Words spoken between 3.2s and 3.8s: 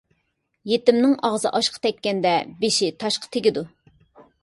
تېگىدۇ.